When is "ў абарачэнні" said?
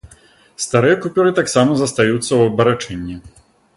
2.25-3.15